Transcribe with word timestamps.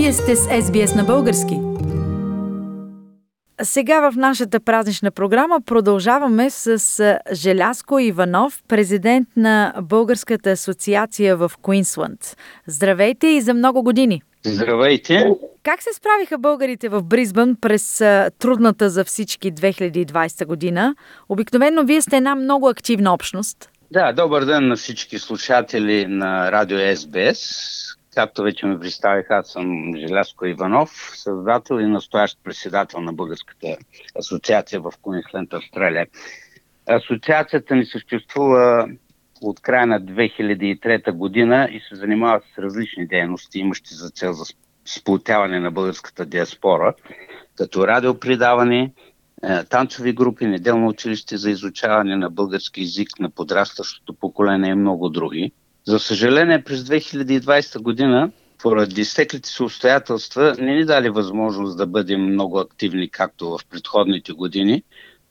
Вие 0.00 0.12
сте 0.12 0.36
с 0.36 0.46
SBS 0.46 0.96
на 0.96 1.04
български. 1.04 1.58
Сега 3.62 4.10
в 4.10 4.16
нашата 4.16 4.60
празнична 4.60 5.10
програма 5.10 5.60
продължаваме 5.66 6.50
с 6.50 7.18
Желяско 7.32 7.98
Иванов, 7.98 8.62
президент 8.68 9.28
на 9.36 9.74
Българската 9.82 10.50
асоциация 10.50 11.36
в 11.36 11.52
Куинсланд. 11.62 12.36
Здравейте 12.66 13.26
и 13.26 13.40
за 13.40 13.54
много 13.54 13.82
години! 13.82 14.22
Здравейте! 14.44 15.30
Как 15.62 15.82
се 15.82 15.90
справиха 15.94 16.38
българите 16.38 16.88
в 16.88 17.02
Бризбън 17.02 17.56
през 17.60 17.98
трудната 18.38 18.90
за 18.90 19.04
всички 19.04 19.52
2020 19.52 20.46
година? 20.46 20.94
Обикновено 21.28 21.84
вие 21.84 22.02
сте 22.02 22.16
една 22.16 22.34
много 22.34 22.68
активна 22.68 23.14
общност. 23.14 23.70
Да, 23.90 24.12
добър 24.12 24.44
ден 24.44 24.68
на 24.68 24.76
всички 24.76 25.18
слушатели 25.18 26.06
на 26.06 26.52
радио 26.52 26.96
СБС. 26.96 27.90
Както 28.14 28.42
вече 28.42 28.66
ме 28.66 28.78
представих, 28.78 29.30
аз 29.30 29.48
съм 29.48 29.96
Желязко 29.96 30.46
Иванов, 30.46 31.12
създател 31.14 31.80
и 31.80 31.86
настоящ 31.86 32.38
председател 32.44 33.00
на 33.00 33.12
Българската 33.12 33.76
асоциация 34.18 34.80
в 34.80 34.92
Куинсленд, 35.02 35.52
Австралия. 35.52 36.06
Асоциацията 36.88 37.74
ни 37.74 37.86
съществува 37.86 38.88
от 39.42 39.60
края 39.60 39.86
на 39.86 40.00
2003 40.00 41.12
година 41.12 41.68
и 41.72 41.80
се 41.80 41.94
занимава 41.94 42.40
с 42.54 42.58
различни 42.58 43.06
дейности, 43.06 43.58
имащи 43.58 43.94
за 43.94 44.10
цел 44.10 44.32
за 44.32 44.44
сплотяване 44.84 45.60
на 45.60 45.70
българската 45.70 46.26
диаспора, 46.26 46.94
като 47.56 47.86
радиопредаване, 47.86 48.92
е, 49.42 49.64
танцови 49.64 50.12
групи, 50.12 50.46
неделно 50.46 50.88
училище 50.88 51.36
за 51.36 51.50
изучаване 51.50 52.16
на 52.16 52.30
български 52.30 52.80
язик 52.80 53.08
на 53.20 53.30
подрастващото 53.30 54.14
поколение 54.14 54.70
и 54.70 54.74
много 54.74 55.08
други. 55.08 55.52
За 55.86 55.98
съжаление, 55.98 56.64
през 56.64 56.80
2020 56.80 57.78
година, 57.82 58.30
поради 58.62 59.04
стеклите 59.04 59.48
си 59.48 59.62
обстоятелства, 59.62 60.54
не 60.58 60.74
ни 60.74 60.84
дали 60.84 61.10
възможност 61.10 61.76
да 61.76 61.86
бъдем 61.86 62.20
много 62.20 62.58
активни, 62.58 63.10
както 63.10 63.50
в 63.50 63.58
предходните 63.70 64.32
години, 64.32 64.82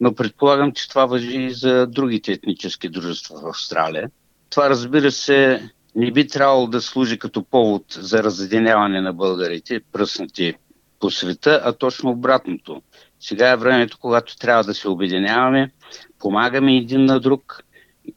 но 0.00 0.14
предполагам, 0.14 0.72
че 0.72 0.88
това 0.88 1.06
въжи 1.06 1.36
и 1.36 1.50
за 1.50 1.86
другите 1.86 2.32
етнически 2.32 2.88
дружества 2.88 3.40
в 3.40 3.46
Австралия. 3.48 4.10
Това, 4.50 4.70
разбира 4.70 5.10
се, 5.10 5.70
не 5.94 6.12
би 6.12 6.26
трябвало 6.28 6.66
да 6.66 6.80
служи 6.80 7.18
като 7.18 7.44
повод 7.44 7.84
за 7.90 8.22
разединяване 8.22 9.00
на 9.00 9.12
българите, 9.12 9.80
пръснати 9.92 10.54
по 11.00 11.10
света, 11.10 11.60
а 11.64 11.72
точно 11.72 12.10
обратното. 12.10 12.82
Сега 13.20 13.50
е 13.50 13.56
времето, 13.56 13.98
когато 14.00 14.36
трябва 14.36 14.64
да 14.64 14.74
се 14.74 14.88
обединяваме, 14.88 15.70
помагаме 16.18 16.76
един 16.76 17.04
на 17.04 17.20
друг, 17.20 17.64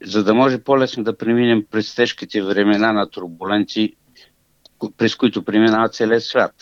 за 0.04 0.24
да 0.24 0.34
може 0.34 0.58
по-лесно 0.58 1.04
да 1.04 1.18
преминем 1.18 1.64
през 1.70 1.94
тежките 1.94 2.42
времена 2.42 2.92
на 2.92 3.10
турбуленции, 3.10 3.92
през 4.96 5.14
които 5.14 5.44
преминава 5.44 5.88
целият 5.88 6.24
свят. 6.24 6.54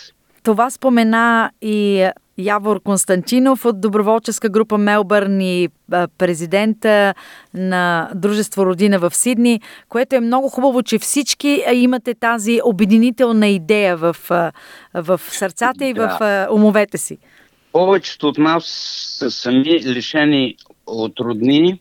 Това 0.43 0.71
спомена 0.71 1.51
и 1.63 2.11
Явор 2.39 2.83
Константинов 2.83 3.65
от 3.65 3.81
доброволческа 3.81 4.49
група 4.49 4.79
Мелбърн 4.79 5.41
и 5.41 5.69
президента 6.19 7.15
на 7.55 8.11
Дружество 8.15 8.67
Родина 8.67 8.99
в 8.99 9.15
Сидни, 9.15 9.61
което 9.89 10.17
е 10.17 10.21
много 10.21 10.49
хубаво, 10.49 10.83
че 10.83 10.99
всички 10.99 11.65
имате 11.73 12.15
тази 12.15 12.61
обединителна 12.65 13.49
идея 13.49 13.97
в, 13.97 14.17
в 14.95 15.21
сърцата 15.29 15.87
и 15.87 15.93
в 15.93 16.19
умовете 16.53 16.99
си. 16.99 17.19
Повечето 17.73 18.29
от 18.29 18.39
нас 18.39 18.65
са 19.19 19.31
сами 19.31 19.81
лишени 19.81 20.57
от 20.87 21.21
роднини, 21.21 21.81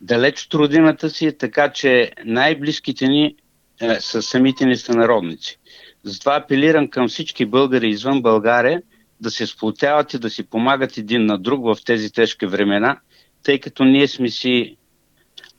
далеч 0.00 0.46
от 0.46 0.54
родината 0.54 1.10
си, 1.10 1.38
така 1.38 1.72
че 1.72 2.12
най-близките 2.24 3.08
ни 3.08 3.34
е, 3.80 4.00
са 4.00 4.22
самите 4.22 4.66
ни 4.66 4.76
сънародници. 4.76 5.58
Затова 6.02 6.36
апелирам 6.36 6.88
към 6.88 7.08
всички 7.08 7.46
българи 7.46 7.88
извън 7.88 8.22
България 8.22 8.82
да 9.20 9.30
се 9.30 9.46
сплотяват 9.46 10.14
и 10.14 10.18
да 10.18 10.30
си 10.30 10.42
помагат 10.42 10.98
един 10.98 11.26
на 11.26 11.38
друг 11.38 11.64
в 11.64 11.76
тези 11.84 12.12
тежки 12.12 12.46
времена, 12.46 13.00
тъй 13.42 13.60
като 13.60 13.84
ние 13.84 14.08
сме 14.08 14.28
си 14.28 14.76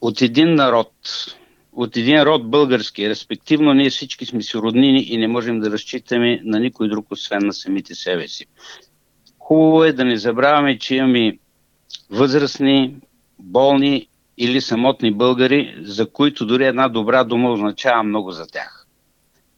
от 0.02 0.22
един 0.22 0.56
народ, 0.56 0.94
от 1.72 1.98
един 1.98 2.22
род 2.22 2.50
български, 2.50 3.10
респективно 3.10 3.74
ние 3.74 3.90
всички 3.90 4.26
сме 4.26 4.42
си 4.42 4.58
роднини 4.58 5.04
и 5.04 5.18
не 5.18 5.28
можем 5.28 5.60
да 5.60 5.72
разчитаме 5.72 6.42
на 6.44 6.60
никой 6.60 6.90
друг, 6.90 7.12
освен 7.12 7.40
на 7.44 7.54
самите 7.54 7.96
себе 7.96 8.28
си. 8.28 8.46
Хубаво 9.40 9.84
е 9.84 9.94
да 9.94 10.06
не 10.06 10.18
забравяме, 10.18 10.80
че 10.80 10.96
имаме 10.96 11.38
възрастни, 12.10 12.96
болни 13.40 14.09
или 14.42 14.62
самотни 14.62 15.14
българи, 15.14 15.76
за 15.82 16.10
които 16.12 16.46
дори 16.46 16.66
една 16.66 16.88
добра 16.88 17.24
дума 17.24 17.52
означава 17.52 18.04
много 18.04 18.32
за 18.32 18.48
тях. 18.48 18.86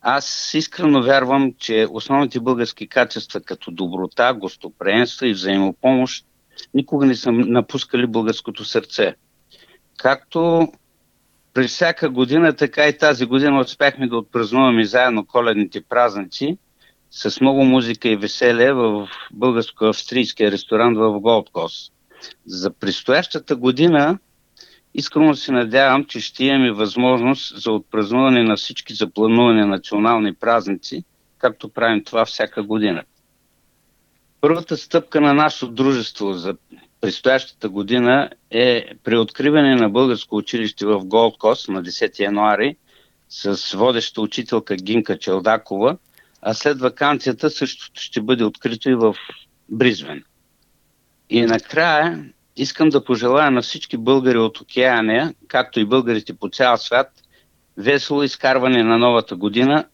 Аз 0.02 0.54
искрено 0.54 1.04
вярвам, 1.04 1.54
че 1.58 1.88
основните 1.92 2.40
български 2.40 2.88
качества 2.88 3.42
като 3.42 3.72
доброта, 3.72 4.34
гостоприемство 4.34 5.26
и 5.26 5.34
взаимопомощ 5.34 6.26
никога 6.74 7.06
не 7.06 7.16
са 7.16 7.32
напускали 7.32 8.08
българското 8.08 8.66
сърце. 8.66 9.16
Както 9.98 10.68
през 11.54 11.72
всяка 11.72 12.10
година, 12.10 12.56
така 12.56 12.88
и 12.88 12.98
тази 12.98 13.26
година 13.26 13.60
успяхме 13.60 14.08
да 14.08 14.18
отпразнуваме 14.18 14.86
заедно 14.86 15.26
коледните 15.26 15.82
празници 15.82 16.58
с 17.12 17.42
много 17.42 17.66
музика 17.66 18.10
и 18.10 18.16
веселие 18.16 18.74
в 18.74 19.08
българско-австрийския 19.34 20.52
ресторант 20.52 20.98
в 20.98 21.20
Голдкос. 21.20 21.92
За 22.46 22.74
предстоящата 22.74 23.56
година 23.56 24.20
Искрено 24.94 25.36
се 25.36 25.52
надявам, 25.52 26.06
че 26.06 26.20
ще 26.20 26.46
имаме 26.46 26.72
възможност 26.72 27.62
за 27.62 27.72
отпразнуване 27.72 28.44
на 28.44 28.56
всички 28.56 28.94
запланувани 28.94 29.66
национални 29.66 30.34
празници, 30.34 31.04
както 31.38 31.70
правим 31.70 32.04
това 32.04 32.26
всяка 32.26 32.64
година. 32.64 33.04
Първата 34.42 34.78
стъпка 34.78 35.22
на 35.22 35.34
нашето 35.34 35.68
дружество 35.68 36.34
за 36.34 36.56
предстоящата 37.02 37.70
година 37.70 38.30
е 38.52 38.86
при 39.04 39.18
откриване 39.18 39.76
на 39.76 39.90
българско 39.90 40.36
училище 40.36 40.86
в 40.86 41.06
Голд 41.06 41.38
Кост 41.38 41.70
на 41.70 41.84
10 41.84 42.20
януари 42.20 42.76
с 43.30 43.74
водеща 43.78 44.22
учителка 44.22 44.76
Гинка 44.76 45.20
Челдакова, 45.20 45.98
а 46.42 46.54
след 46.54 46.80
вакансията 46.80 47.50
същото 47.50 48.02
ще 48.02 48.22
бъде 48.22 48.44
открито 48.44 48.90
и 48.90 48.96
в 48.96 49.16
Бризвен. 49.70 50.24
И 51.30 51.42
накрая 51.42 52.26
Искам 52.62 52.90
да 52.90 53.04
пожелая 53.04 53.52
на 53.52 53.62
всички 53.62 53.98
българи 53.98 54.38
от 54.38 54.62
Океания, 54.62 55.34
както 55.48 55.80
и 55.80 55.86
българите 55.86 56.34
по 56.34 56.50
цял 56.50 56.78
свят, 56.78 57.08
весело 57.78 58.24
изкарване 58.24 58.84
на 58.84 58.98
новата 58.98 59.36
година 59.36 59.86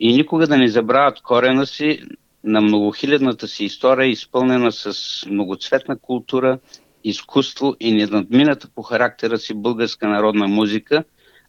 и 0.00 0.12
никога 0.12 0.46
да 0.46 0.56
не 0.56 0.68
забравят 0.68 1.20
корена 1.20 1.66
си 1.66 2.00
на 2.44 2.60
многохилядната 2.60 3.48
си 3.48 3.64
история, 3.64 4.08
изпълнена 4.08 4.72
с 4.72 4.96
многоцветна 5.26 5.98
култура, 5.98 6.58
изкуство 7.04 7.76
и 7.80 7.92
ненадмината 7.92 8.68
по 8.74 8.82
характера 8.82 9.38
си 9.38 9.54
българска 9.54 10.08
народна 10.08 10.48
музика, 10.48 11.04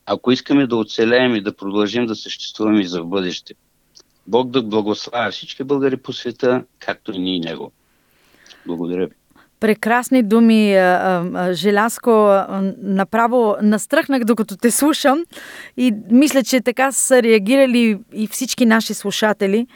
ако 0.05 0.31
искаме 0.31 0.67
да 0.67 0.75
оцелеем 0.75 1.35
и 1.35 1.41
да 1.41 1.55
продължим 1.55 2.05
да 2.05 2.15
съществуваме 2.15 2.81
и 2.81 2.87
за 2.87 3.01
в 3.01 3.07
бъдеще. 3.07 3.53
Бог 4.27 4.49
да 4.49 4.63
благославя 4.63 5.31
всички 5.31 5.63
българи 5.63 5.97
по 5.97 6.13
света, 6.13 6.63
както 6.79 7.11
и 7.11 7.19
ние 7.19 7.39
него. 7.39 7.71
Благодаря 8.65 9.07
ви. 9.07 9.13
Прекрасни 9.65 10.23
думи, 10.23 10.77
Желяско. 11.51 12.43
Направо 12.81 13.55
настръхнах 13.61 14.23
докато 14.23 14.57
те 14.57 14.71
слушам 14.71 15.23
и 15.77 15.93
мисля, 16.11 16.43
че 16.43 16.61
така 16.61 16.91
са 16.91 17.23
реагирали 17.23 17.99
и 18.13 18.27
всички 18.27 18.65
наши 18.65 18.93
слушатели. 18.93 19.67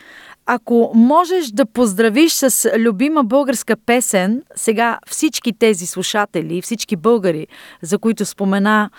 Ако 0.46 0.92
можеш 0.96 1.48
да 1.48 1.66
поздравиш 1.66 2.32
с 2.32 2.72
любима 2.78 3.24
българска 3.24 3.76
песен, 3.86 4.44
сега 4.56 5.00
всички 5.08 5.54
тези 5.54 5.86
слушатели, 5.86 6.62
всички 6.62 6.96
българи, 6.96 7.48
за 7.82 7.98
които 7.98 8.26
спомена, 8.26 8.90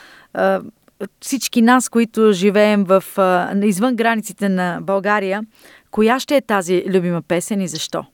всички 1.21 1.63
нас, 1.63 1.89
които 1.89 2.33
живеем 2.33 2.85
в, 2.85 3.05
извън 3.63 3.97
границите 3.97 4.49
на 4.49 4.79
България, 4.83 5.43
коя 5.91 6.21
ще 6.21 6.37
е 6.37 6.41
тази 6.41 6.85
любима 6.89 7.23
песен 7.23 7.61
и 7.61 7.69
защо? 7.69 8.05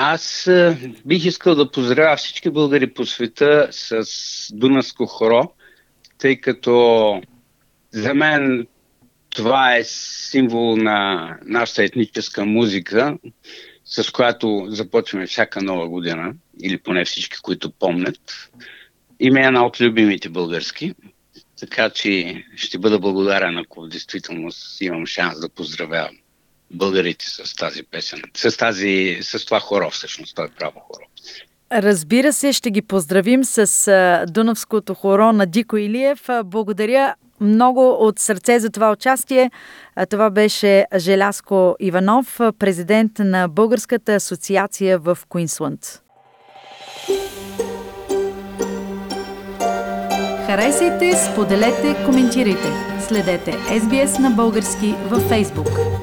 Аз 0.00 0.50
бих 1.06 1.24
искал 1.24 1.54
да 1.54 1.70
поздравя 1.70 2.16
всички 2.16 2.50
българи 2.50 2.94
по 2.94 3.06
света 3.06 3.68
с 3.70 4.04
Дунавско 4.52 5.06
хоро, 5.06 5.52
тъй 6.18 6.40
като 6.40 7.22
за 7.90 8.14
мен 8.14 8.66
това 9.30 9.76
е 9.76 9.84
символ 9.84 10.76
на 10.76 11.28
нашата 11.44 11.84
етническа 11.84 12.44
музика, 12.44 13.18
с 13.84 14.12
която 14.12 14.66
започваме 14.68 15.26
всяка 15.26 15.62
нова 15.62 15.88
година, 15.88 16.34
или 16.62 16.78
поне 16.78 17.04
всички, 17.04 17.38
които 17.42 17.70
помнят. 17.70 18.50
Има 19.20 19.40
една 19.40 19.66
от 19.66 19.80
любимите 19.80 20.28
български, 20.28 20.94
така 21.60 21.90
че 21.90 22.44
ще 22.56 22.78
бъда 22.78 22.98
благодарен, 22.98 23.58
ако 23.58 23.82
в 23.82 23.88
действителност 23.88 24.80
имам 24.80 25.06
шанс 25.06 25.40
да 25.40 25.48
поздравявам 25.48 26.16
българите 26.70 27.26
с 27.26 27.54
тази 27.56 27.82
песен, 27.82 28.22
с, 28.36 28.56
тази, 28.56 29.18
с 29.22 29.44
това 29.44 29.60
хоро 29.60 29.90
всъщност, 29.90 30.36
това 30.36 30.46
е 30.46 30.58
право 30.58 30.80
хоро. 30.80 31.04
Разбира 31.72 32.32
се, 32.32 32.52
ще 32.52 32.70
ги 32.70 32.82
поздравим 32.82 33.44
с 33.44 34.24
Дунавското 34.28 34.94
хоро 34.94 35.32
на 35.32 35.46
Дико 35.46 35.76
Илиев. 35.76 36.28
Благодаря 36.44 37.14
много 37.40 37.90
от 37.90 38.18
сърце 38.18 38.60
за 38.60 38.70
това 38.70 38.92
участие. 38.92 39.50
Това 40.10 40.30
беше 40.30 40.86
Желяско 40.96 41.76
Иванов, 41.80 42.40
президент 42.58 43.12
на 43.18 43.48
Българската 43.48 44.14
асоциация 44.14 44.98
в 44.98 45.18
Куинсланд. 45.28 46.02
Харесайте, 50.46 51.12
споделете, 51.32 51.96
коментирайте. 52.04 52.72
Следете 53.08 53.52
SBS 53.52 54.18
на 54.18 54.30
български 54.30 54.94
във 55.10 55.22
Facebook. 55.22 55.97